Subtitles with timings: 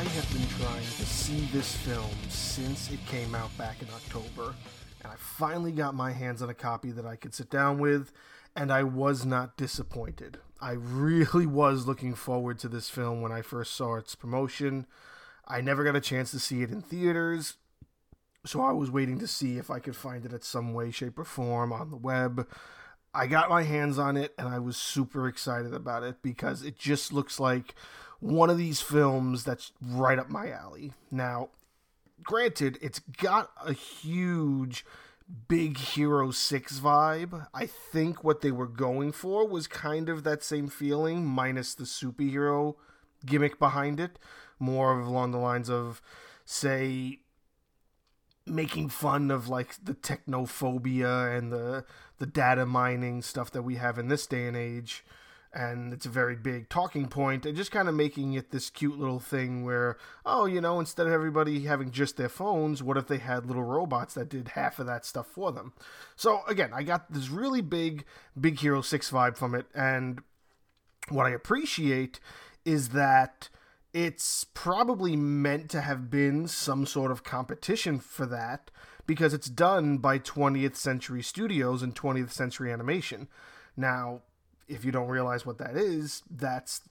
[0.00, 4.54] I have been trying to see this film since it came out back in October,
[5.02, 8.10] and I finally got my hands on a copy that I could sit down with,
[8.56, 10.38] and I was not disappointed.
[10.58, 14.86] I really was looking forward to this film when I first saw its promotion.
[15.46, 17.56] I never got a chance to see it in theaters,
[18.46, 21.18] so I was waiting to see if I could find it at some way, shape,
[21.18, 22.48] or form on the web.
[23.12, 26.78] I got my hands on it and I was super excited about it because it
[26.78, 27.74] just looks like
[28.20, 30.92] one of these films that's right up my alley.
[31.10, 31.48] Now,
[32.22, 34.84] granted, it's got a huge
[35.48, 37.46] Big Hero 6 vibe.
[37.54, 41.84] I think what they were going for was kind of that same feeling, minus the
[41.84, 42.74] superhero
[43.24, 44.18] gimmick behind it.
[44.58, 46.02] More of along the lines of,
[46.44, 47.20] say,
[48.46, 51.84] making fun of like the technophobia and the
[52.18, 55.04] the data mining stuff that we have in this day and age
[55.52, 58.98] and it's a very big talking point and just kind of making it this cute
[58.98, 63.08] little thing where oh you know instead of everybody having just their phones what if
[63.08, 65.72] they had little robots that did half of that stuff for them?
[66.16, 68.04] So again i got this really big
[68.40, 70.20] big hero 6 vibe from it and
[71.08, 72.20] what i appreciate
[72.64, 73.48] is that
[73.92, 78.70] it's probably meant to have been some sort of competition for that
[79.06, 83.26] because it's done by 20th century studios and 20th century animation.
[83.76, 84.20] Now
[84.70, 86.82] if you don't realize what that is, that's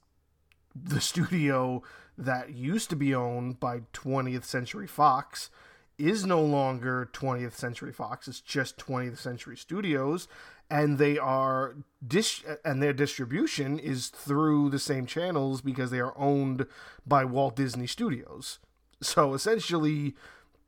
[0.76, 1.82] the studio
[2.18, 5.50] that used to be owned by 20th Century Fox
[5.98, 8.28] is no longer 20th Century Fox.
[8.28, 10.28] It's just 20th Century Studios,
[10.70, 16.18] and they are dis- and their distribution is through the same channels because they are
[16.18, 16.66] owned
[17.06, 18.60] by Walt Disney Studios.
[19.02, 20.16] So essentially,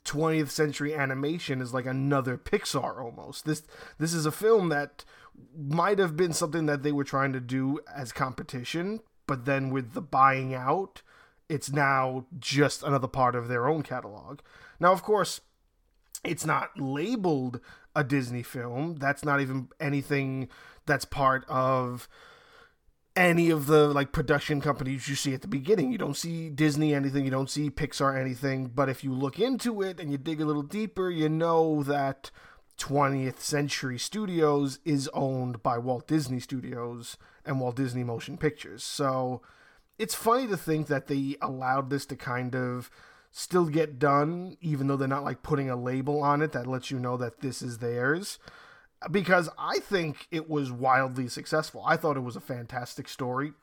[0.06, 3.46] 20th Century Animation is like another Pixar almost.
[3.46, 3.64] This
[4.00, 5.06] this is a film that
[5.58, 9.94] might have been something that they were trying to do as competition, but then with
[9.94, 11.02] the buying out,
[11.50, 14.40] it's now just another part of their own catalog.
[14.80, 15.42] Now, of course,
[16.24, 17.60] it's not labeled
[17.96, 18.96] a Disney film.
[18.96, 20.48] That's not even anything
[20.86, 22.08] that's part of
[23.16, 25.92] any of the like production companies you see at the beginning.
[25.92, 29.82] You don't see Disney anything, you don't see Pixar anything, but if you look into
[29.82, 32.32] it and you dig a little deeper, you know that
[32.82, 37.16] 20th Century Studios is owned by Walt Disney Studios
[37.46, 38.84] and Walt Disney Motion Pictures.
[38.84, 39.44] So
[40.00, 42.90] it's funny to think that they allowed this to kind of
[43.30, 46.90] still get done, even though they're not like putting a label on it that lets
[46.90, 48.40] you know that this is theirs.
[49.12, 51.84] Because I think it was wildly successful.
[51.86, 53.54] I thought it was a fantastic story.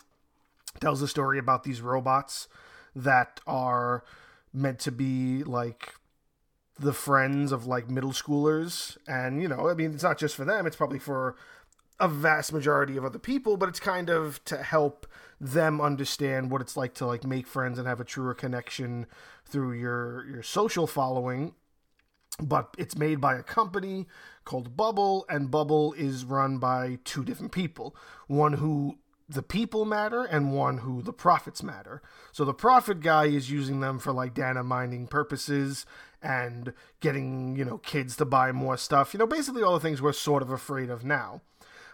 [0.80, 2.46] Tells a story about these robots
[2.94, 4.04] that are
[4.52, 5.94] meant to be like
[6.78, 10.44] the friends of like middle schoolers and you know i mean it's not just for
[10.44, 11.34] them it's probably for
[12.00, 15.06] a vast majority of other people but it's kind of to help
[15.41, 19.06] them understand what it's like to like make friends and have a truer connection
[19.44, 21.55] through your your social following
[22.41, 24.06] but it's made by a company
[24.45, 27.97] called Bubble, and Bubble is run by two different people.
[28.27, 32.00] One who the people matter and one who the profits matter.
[32.33, 35.84] So the profit guy is using them for like data mining purposes
[36.22, 39.14] and getting, you know, kids to buy more stuff.
[39.14, 41.42] You know, basically all the things we're sort of afraid of now.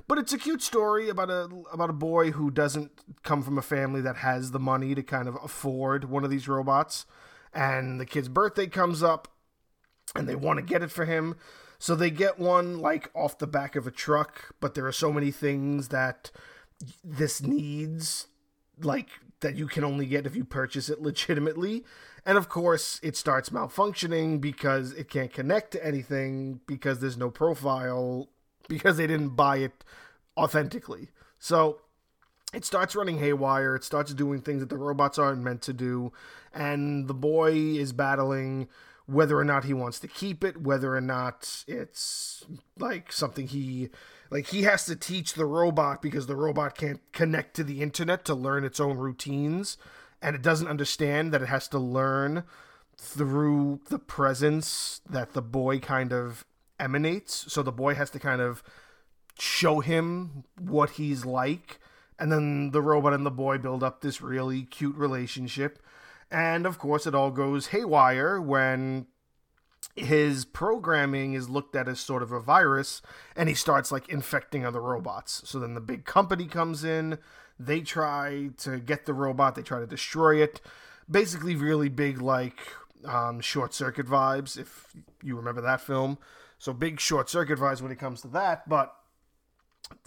[0.07, 2.91] But it's a cute story about a about a boy who doesn't
[3.23, 6.49] come from a family that has the money to kind of afford one of these
[6.49, 7.07] robots.
[7.53, 9.29] And the kid's birthday comes up
[10.15, 11.37] and they want to get it for him.
[11.79, 15.13] So they get one like off the back of a truck, but there are so
[15.13, 16.31] many things that
[17.03, 18.27] this needs
[18.81, 19.09] like
[19.45, 21.85] that you can only get if you purchase it legitimately.
[22.27, 27.31] And of course, it starts malfunctioning because it can't connect to anything because there's no
[27.31, 28.29] profile
[28.67, 29.85] because they didn't buy it
[30.37, 31.11] authentically.
[31.39, 31.81] So
[32.55, 33.77] it starts running haywire.
[33.77, 36.13] It starts doing things that the robots aren't meant to do.
[36.55, 38.69] And the boy is battling
[39.07, 42.47] whether or not he wants to keep it, whether or not it's
[42.79, 43.91] like something he
[44.35, 48.25] like he has to teach the robot because the robot can't connect to the internet
[48.25, 49.79] to learn its own routines
[50.21, 52.43] and it doesn't understand that it has to learn
[52.99, 56.45] through the presence that the boy kind of
[56.81, 57.53] emanates.
[57.53, 58.65] So the boy has to kind of
[59.39, 61.79] show him what he's like
[62.19, 65.79] and then the robot and the boy build up this really cute relationship.
[66.29, 69.07] And of course it all goes haywire when
[69.97, 73.01] his programming is looked at as sort of a virus
[73.37, 75.43] and he starts like infecting other robots.
[75.45, 77.19] So then the big company comes in,
[77.59, 80.61] they try to get the robot, they try to destroy it.
[81.09, 82.59] Basically, really big, like
[83.05, 86.19] um, short circuit vibes, if you remember that film.
[86.59, 88.95] So big short circuit vibes when it comes to that, but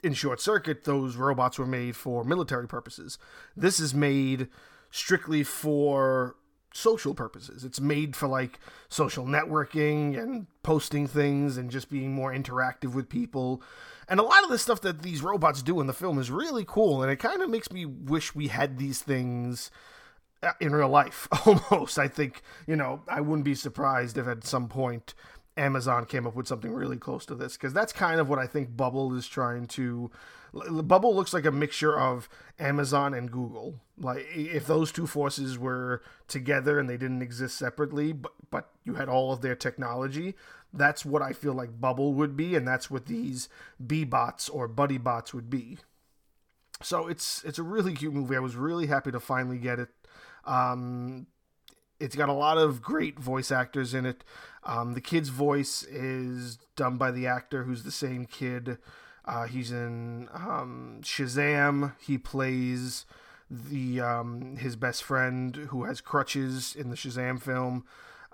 [0.04, 3.18] in short circuit, those robots were made for military purposes.
[3.56, 4.48] This is made
[4.90, 6.36] strictly for
[6.78, 7.64] social purposes.
[7.64, 13.10] It's made for like social networking and posting things and just being more interactive with
[13.10, 13.62] people.
[14.08, 16.64] And a lot of the stuff that these robots do in the film is really
[16.66, 19.70] cool, and it kind of makes me wish we had these things
[20.44, 22.00] uh, in real life almost.
[22.00, 25.14] I think, you know, I wouldn't be surprised if at some point
[25.58, 28.48] Amazon came up with something really close to this because that's kind of what I
[28.48, 30.12] think Bubble is trying to.
[30.54, 33.82] Bubble looks like a mixture of Amazon and Google.
[33.98, 38.96] Like if those two forces were together and they didn't exist separately, but but you
[38.96, 40.36] had all of their technology,
[40.74, 43.50] that's what I feel like Bubble would be, and that's what these
[43.86, 45.80] B bots or Buddy bots would be.
[46.82, 48.36] So it's it's a really cute movie.
[48.36, 49.90] I was really happy to finally get it.
[50.46, 51.28] Um,
[52.00, 54.24] it's got a lot of great voice actors in it.
[54.68, 58.78] Um, the kid's voice is done by the actor who's the same kid.
[59.24, 61.94] Uh, he's in um, Shazam.
[62.00, 63.06] He plays
[63.50, 67.86] the um, his best friend who has crutches in the Shazam film.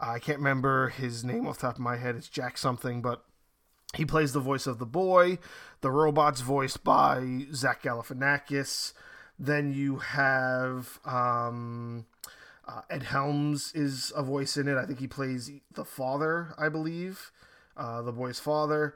[0.01, 2.15] Uh, I can't remember his name off the top of my head.
[2.15, 3.23] It's Jack something, but
[3.95, 5.37] he plays the voice of the boy.
[5.81, 8.93] The robot's voiced by Zach Galifianakis.
[9.37, 12.05] Then you have um,
[12.67, 14.77] uh, Ed Helms is a voice in it.
[14.77, 17.31] I think he plays the father, I believe,
[17.75, 18.95] uh, the boy's father.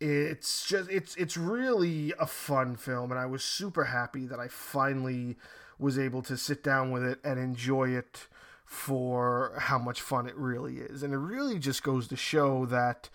[0.00, 4.48] It's just it's it's really a fun film, and I was super happy that I
[4.48, 5.36] finally
[5.78, 8.28] was able to sit down with it and enjoy it
[8.64, 11.02] for how much fun it really is.
[11.02, 13.10] And it really just goes to show that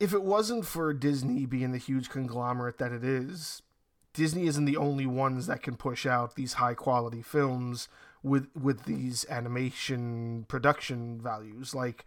[0.00, 3.62] if it wasn't for Disney being the huge conglomerate that it is,
[4.14, 7.88] Disney isn't the only ones that can push out these high quality films
[8.22, 11.74] with with these animation production values.
[11.74, 12.04] Like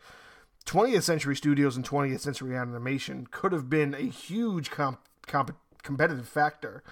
[0.65, 6.27] 20th Century Studios and 20th Century Animation could have been a huge comp, comp competitive
[6.27, 6.83] factor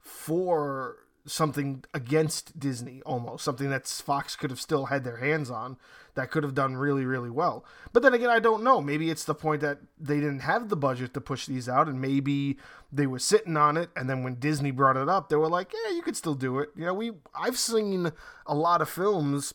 [0.00, 5.78] for something against Disney almost something that Fox could have still had their hands on
[6.14, 7.64] that could have done really really well.
[7.92, 8.80] But then again, I don't know.
[8.80, 12.00] Maybe it's the point that they didn't have the budget to push these out and
[12.00, 12.58] maybe
[12.92, 15.72] they were sitting on it and then when Disney brought it up, they were like,
[15.72, 18.12] "Yeah, you could still do it." You know, we I've seen
[18.46, 19.54] a lot of films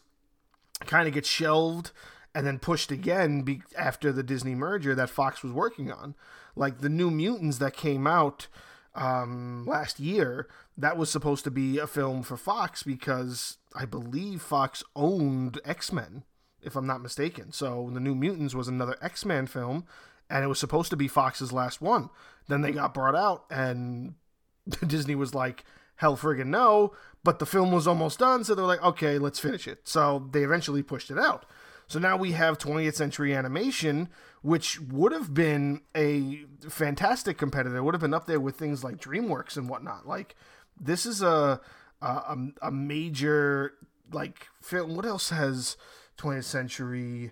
[0.85, 1.91] kind of get shelved
[2.33, 6.15] and then pushed again be, after the Disney merger that Fox was working on.
[6.55, 8.47] Like the New Mutants that came out
[8.95, 10.47] um, last year,
[10.79, 15.91] that was supposed to be a film for Fox because I believe Fox owned X
[15.91, 16.23] Men,
[16.61, 17.51] if I'm not mistaken.
[17.51, 19.85] So the New Mutants was another X Men film,
[20.29, 22.09] and it was supposed to be Fox's last one.
[22.47, 24.15] Then they got brought out, and
[24.87, 25.65] Disney was like,
[25.97, 26.93] hell friggin' no.
[27.25, 29.81] But the film was almost done, so they're like, okay, let's finish it.
[29.83, 31.45] So they eventually pushed it out.
[31.87, 34.07] So now we have 20th Century Animation,
[34.41, 39.01] which would have been a fantastic competitor, would have been up there with things like
[39.01, 40.07] DreamWorks and whatnot.
[40.07, 40.35] Like,
[40.79, 41.61] this is a
[42.01, 43.73] a, a major
[44.11, 44.95] like film.
[44.95, 45.77] What else has
[46.17, 47.31] 20th Century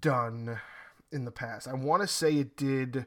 [0.00, 0.58] done
[1.10, 1.68] in the past?
[1.68, 3.06] I want to say it did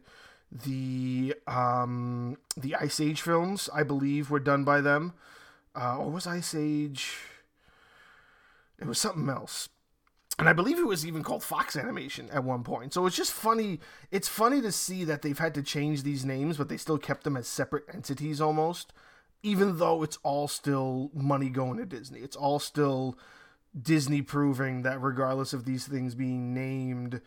[0.51, 3.69] the um the Ice Age films.
[3.73, 5.13] I believe were done by them.
[5.75, 7.17] Uh, or was Ice Age?
[8.79, 9.69] It was something else
[10.37, 12.93] and I believe it was even called Fox Animation at one point.
[12.93, 13.79] So it's just funny.
[14.11, 17.23] It's funny to see that they've had to change these names, but they still kept
[17.23, 18.91] them as separate entities almost,
[19.43, 22.19] even though it's all still money going to Disney.
[22.19, 23.17] It's all still
[23.79, 27.21] Disney proving that regardless of these things being named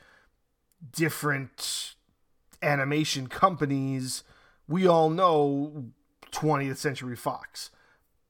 [0.93, 1.95] different
[2.63, 4.25] animation companies,
[4.67, 5.87] we all know
[6.33, 7.71] 20th Century Fox.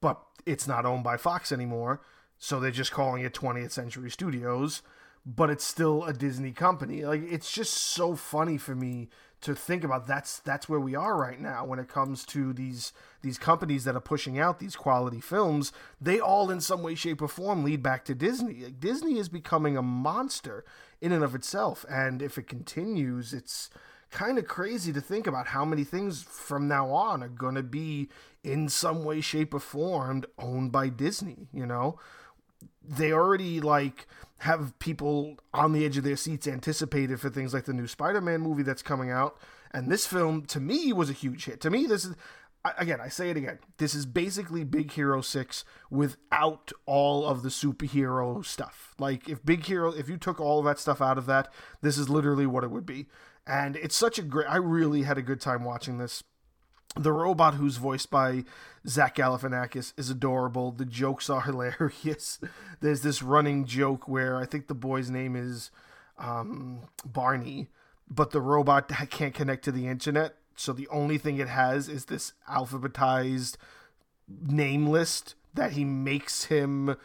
[0.01, 2.01] But it's not owned by Fox anymore
[2.39, 4.83] so they're just calling it 20th Century Studios,
[5.27, 7.05] but it's still a Disney company.
[7.05, 9.09] Like it's just so funny for me
[9.41, 12.93] to think about that's that's where we are right now when it comes to these
[13.23, 15.73] these companies that are pushing out these quality films.
[16.01, 18.71] They all in some way shape or form lead back to disney.
[18.79, 20.65] Disney is becoming a monster
[21.01, 21.85] in and of itself.
[21.89, 23.71] And if it continues it's
[24.11, 27.63] kind of crazy to think about how many things from now on are going to
[27.63, 28.09] be
[28.43, 31.99] in some way shape or form owned by disney you know
[32.89, 34.07] they already like
[34.39, 38.41] have people on the edge of their seats anticipated for things like the new Spider-Man
[38.41, 39.37] movie that's coming out.
[39.73, 41.61] And this film, to me, was a huge hit.
[41.63, 42.15] To me, this is
[42.77, 43.59] again, I say it again.
[43.79, 48.95] This is basically Big Hero 6 without all of the superhero stuff.
[48.99, 51.53] Like if Big Hero if you took all of that stuff out of that,
[51.83, 53.07] this is literally what it would be.
[53.47, 56.23] And it's such a great I really had a good time watching this.
[56.97, 58.45] The robot who's voiced by
[58.87, 60.73] Zach Galifianakis is adorable.
[60.73, 62.41] The jokes are hilarious.
[62.81, 65.71] There's this running joke where I think the boy's name is
[66.19, 67.69] um, Barney,
[68.11, 70.37] but the robot can't connect to the internet.
[70.57, 73.57] So the only thing it has is this alphabetized
[74.29, 76.97] name list that he makes him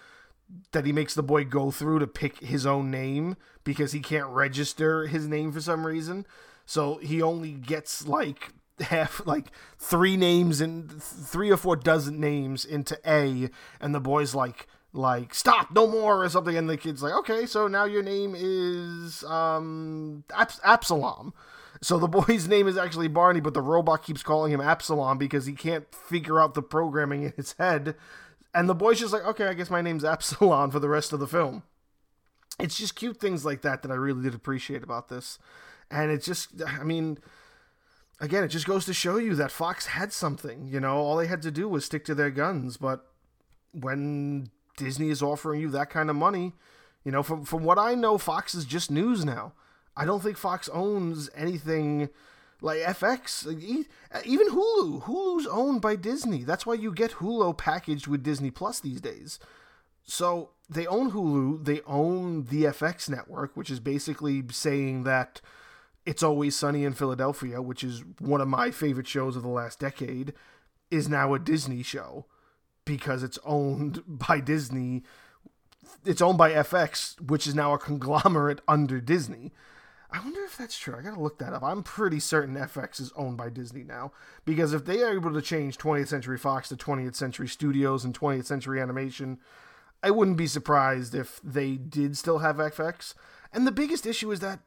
[0.71, 4.27] that he makes the boy go through to pick his own name because he can't
[4.27, 6.25] register his name for some reason.
[6.65, 12.65] So he only gets like half like three names and three or four dozen names
[12.65, 13.49] into A
[13.79, 17.45] and the boy's like like stop no more or something and the kid's like okay
[17.45, 21.33] so now your name is um Abs- Absalom.
[21.81, 25.45] So the boy's name is actually Barney but the robot keeps calling him Absalom because
[25.45, 27.95] he can't figure out the programming in his head.
[28.55, 31.19] And the boy's just like okay I guess my name's Absalom for the rest of
[31.19, 31.63] the film.
[32.59, 35.39] It's just cute things like that that I really did appreciate about this.
[35.89, 37.17] And it's just I mean
[38.19, 41.27] again it just goes to show you that Fox had something you know all they
[41.27, 43.07] had to do was stick to their guns but
[43.71, 46.53] when Disney is offering you that kind of money.
[47.03, 49.53] You know, from from what I know, Fox is just news now.
[49.95, 52.09] I don't think Fox owns anything
[52.61, 53.45] like FX,
[54.25, 55.03] even Hulu.
[55.03, 56.43] Hulu's owned by Disney.
[56.43, 59.37] That's why you get Hulu packaged with Disney Plus these days.
[60.05, 65.41] So they own Hulu, they own the FX network, which is basically saying that
[66.05, 69.79] It's Always Sunny in Philadelphia, which is one of my favorite shows of the last
[69.79, 70.33] decade,
[70.91, 72.25] is now a Disney show
[72.85, 75.03] because it's owned by Disney.
[76.05, 79.53] It's owned by FX, which is now a conglomerate under Disney.
[80.11, 80.95] I wonder if that's true.
[80.95, 81.63] I gotta look that up.
[81.63, 84.11] I'm pretty certain FX is owned by Disney now
[84.45, 88.17] because if they are able to change 20th Century Fox to 20th Century Studios and
[88.17, 89.39] 20th Century Animation,
[90.03, 93.15] I wouldn't be surprised if they did still have FX.
[93.51, 94.59] And the biggest issue is that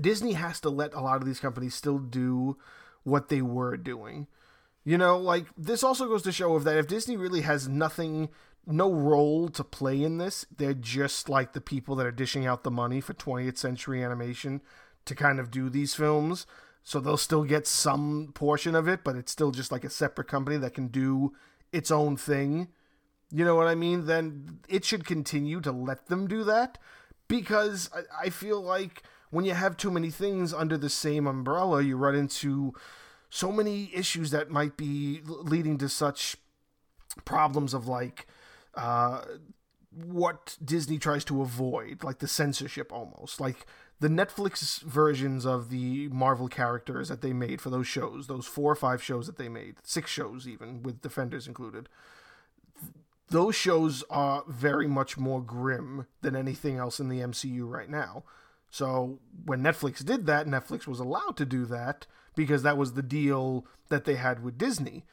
[0.00, 2.56] Disney has to let a lot of these companies still do
[3.02, 4.26] what they were doing.
[4.84, 8.28] You know, like this also goes to show of that if Disney really has nothing,
[8.66, 12.64] no role to play in this, they're just like the people that are dishing out
[12.64, 14.60] the money for 20th century animation
[15.06, 16.46] to kind of do these films.
[16.82, 20.28] So they'll still get some portion of it, but it's still just like a separate
[20.28, 21.32] company that can do
[21.72, 22.68] its own thing.
[23.30, 24.04] You know what I mean?
[24.04, 26.76] Then it should continue to let them do that
[27.26, 29.02] because I, I feel like
[29.34, 32.72] when you have too many things under the same umbrella, you run into
[33.30, 36.36] so many issues that might be leading to such
[37.24, 38.28] problems of like
[38.76, 39.22] uh,
[39.90, 43.40] what Disney tries to avoid, like the censorship almost.
[43.40, 43.66] Like
[43.98, 48.70] the Netflix versions of the Marvel characters that they made for those shows, those four
[48.70, 51.88] or five shows that they made, six shows even, with Defenders included.
[53.30, 58.22] Those shows are very much more grim than anything else in the MCU right now.
[58.74, 63.04] So when Netflix did that, Netflix was allowed to do that because that was the
[63.04, 65.04] deal that they had with Disney.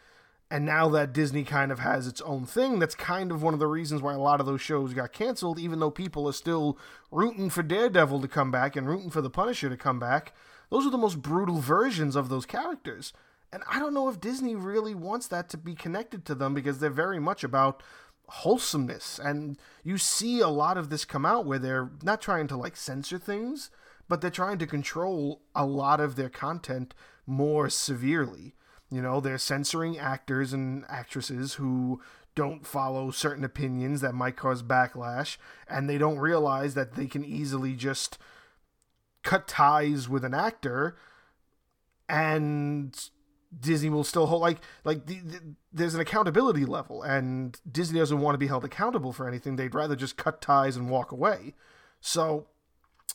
[0.50, 3.60] And now that Disney kind of has its own thing, that's kind of one of
[3.60, 6.76] the reasons why a lot of those shows got canceled, even though people are still
[7.12, 10.34] rooting for Daredevil to come back and rooting for the Punisher to come back.
[10.72, 13.14] Those are the most brutal versions of those characters.
[13.54, 16.80] And I don't know if Disney really wants that to be connected to them because
[16.80, 17.84] they're very much about
[18.32, 19.20] wholesomeness.
[19.20, 22.78] And you see a lot of this come out where they're not trying to like
[22.78, 23.70] censor things,
[24.08, 26.94] but they're trying to control a lot of their content
[27.26, 28.56] more severely.
[28.90, 32.02] You know, they're censoring actors and actresses who
[32.34, 35.38] don't follow certain opinions that might cause backlash,
[35.70, 38.18] and they don't realize that they can easily just
[39.24, 40.96] cut ties with an actor
[42.08, 43.10] and
[43.60, 48.20] Disney will still hold like like the, the, there's an accountability level and Disney doesn't
[48.20, 49.56] want to be held accountable for anything.
[49.56, 51.56] They'd rather just cut ties and walk away.
[52.00, 52.48] So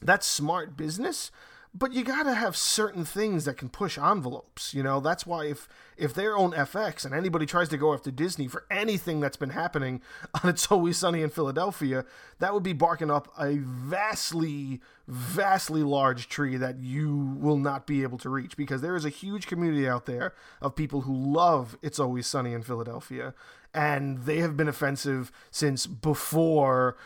[0.02, 1.30] that's smart business
[1.78, 5.00] but you got to have certain things that can push envelopes you know?
[5.00, 8.64] That's why if if they own fx and anybody tries to go after disney for
[8.70, 10.02] anything that's been happening
[10.42, 12.04] on it's always sunny in philadelphia
[12.38, 18.02] that would be barking up a vastly vastly large tree that you will not be
[18.02, 21.78] able to reach because there is a huge community out there of people who love
[21.82, 23.32] it's always sunny in philadelphia
[23.72, 26.96] and they have been offensive since before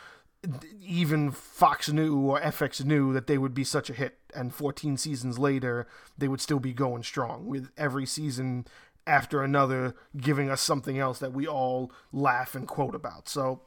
[0.81, 4.97] even Fox knew or FX knew that they would be such a hit, and 14
[4.97, 8.67] seasons later, they would still be going strong with every season
[9.07, 13.29] after another giving us something else that we all laugh and quote about.
[13.29, 13.63] So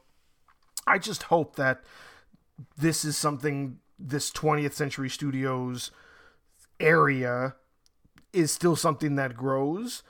[0.86, 1.82] I just hope that
[2.76, 5.90] this is something this 20th Century Studios
[6.80, 7.54] area
[8.32, 10.02] is still something that grows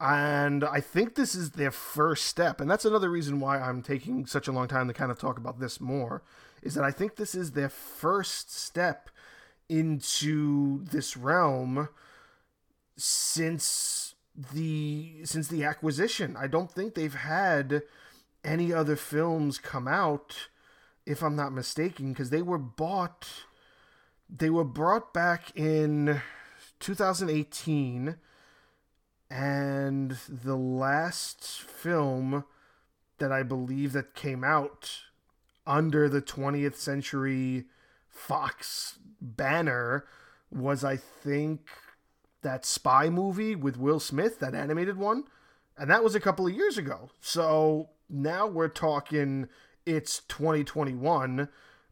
[0.00, 2.60] and I think this is their first step.
[2.60, 5.36] And that's another reason why I'm taking such a long time to kind of talk
[5.36, 6.22] about this more,
[6.62, 9.10] is that I think this is their first step
[9.68, 11.88] into this realm
[12.96, 14.14] since
[14.52, 16.36] the since the acquisition.
[16.36, 17.82] I don't think they've had
[18.42, 20.48] any other films come out
[21.04, 23.28] if I'm not mistaken because they were bought
[24.28, 26.20] they were brought back in
[26.78, 28.16] 2018
[29.30, 32.44] and the last film
[33.18, 35.02] that I believe that came out
[35.66, 37.66] under the 20th century
[38.08, 40.04] Fox banner
[40.50, 41.68] was, I think,
[42.42, 45.24] that spy movie with Will Smith, that animated one.
[45.76, 47.10] And that was a couple of years ago.
[47.20, 49.48] So now we're talking
[49.86, 51.48] it's 2021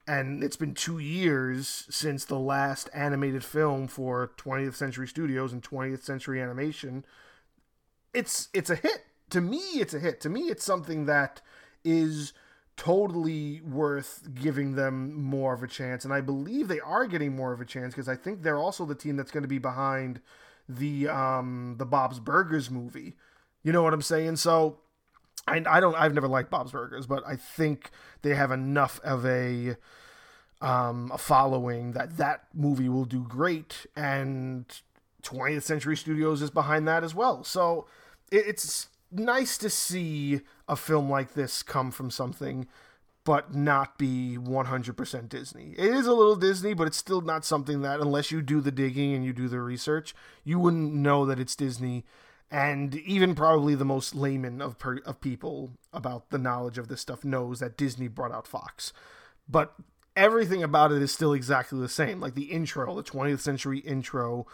[0.06, 5.62] and it's been two years since the last animated film for 20th Century Studios and
[5.62, 7.04] 20th Century Animation.
[8.18, 9.04] It's it's a hit.
[9.30, 10.20] To me, it's a hit.
[10.22, 11.40] To me, it's something that
[11.84, 12.32] is
[12.76, 16.04] totally worth giving them more of a chance.
[16.04, 18.84] And I believe they are getting more of a chance because I think they're also
[18.84, 20.20] the team that's going to be behind
[20.68, 23.14] the um the Bob's Burgers movie.
[23.62, 24.36] You know what I'm saying?
[24.36, 24.78] So
[25.46, 27.90] I, I don't I've never liked Bob's Burgers, but I think
[28.22, 29.76] they have enough of a
[30.60, 34.64] um, a following that that movie will do great, and
[35.22, 37.44] 20th Century Studios is behind that as well.
[37.44, 37.86] So
[38.30, 42.66] it's nice to see a film like this come from something
[43.24, 45.74] but not be 100% Disney.
[45.76, 48.72] It is a little Disney, but it's still not something that, unless you do the
[48.72, 52.06] digging and you do the research, you wouldn't know that it's Disney
[52.50, 57.00] and even probably the most layman of per, of people about the knowledge of this
[57.00, 58.92] stuff knows that Disney brought out Fox.
[59.46, 59.74] But
[60.16, 62.20] everything about it is still exactly the same.
[62.20, 64.46] Like the intro, the 20th century intro,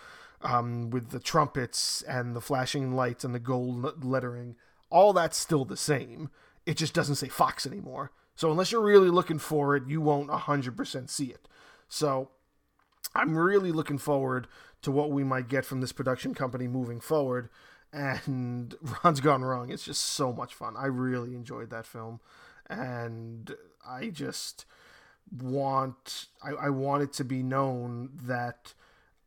[0.44, 4.56] um, with the trumpets and the flashing lights and the gold lettering,
[4.90, 6.30] all that's still the same.
[6.66, 8.12] It just doesn't say Fox anymore.
[8.36, 11.48] So unless you're really looking for it, you won't 100% see it.
[11.88, 12.30] So
[13.14, 14.46] I'm really looking forward
[14.82, 17.48] to what we might get from this production company moving forward
[17.94, 18.74] and
[19.04, 19.70] Ron's Gone Wrong.
[19.70, 20.74] It's just so much fun.
[20.76, 22.20] I really enjoyed that film,
[22.68, 23.54] and
[23.88, 24.66] I just
[25.32, 28.74] want I, I want it to be known that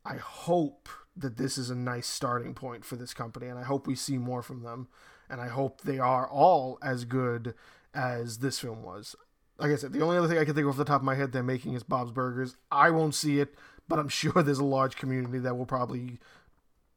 [0.04, 0.88] I hope
[1.20, 4.18] that this is a nice starting point for this company, and I hope we see
[4.18, 4.88] more from them,
[5.28, 7.54] and I hope they are all as good
[7.94, 9.16] as this film was.
[9.58, 11.04] Like I said, the only other thing I can think of off the top of
[11.04, 12.56] my head they're making is Bob's Burgers.
[12.70, 13.54] I won't see it,
[13.88, 16.18] but I'm sure there's a large community that will probably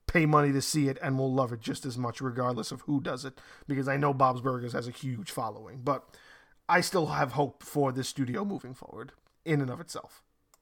[0.07, 2.99] pay money to see it and will love it just as much, regardless of who
[2.99, 5.81] does it, because I know Bob's Burgers has a huge following.
[5.83, 6.03] But
[6.67, 9.13] I still have hope for this studio moving forward
[9.45, 10.21] in and of itself.